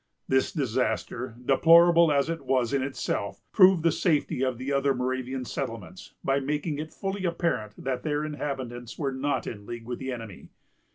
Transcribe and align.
This 0.27 0.51
disaster, 0.51 1.35
deplorable 1.45 2.11
as 2.11 2.27
it 2.27 2.43
was 2.43 2.73
in 2.73 2.81
itself, 2.81 3.43
proved 3.51 3.83
the 3.83 3.91
safety 3.91 4.41
of 4.41 4.57
the 4.57 4.73
other 4.73 4.95
Moravian 4.95 5.45
settlements, 5.45 6.15
by 6.23 6.39
making 6.39 6.79
it 6.79 6.91
fully 6.91 7.23
apparent 7.23 7.73
that 7.83 8.01
their 8.01 8.25
inhabitants 8.25 8.97
were 8.97 9.11
not 9.13 9.45
in 9.45 9.67
league 9.67 9.85
with 9.85 9.99
the 9.99 10.11
enemy. 10.11 10.49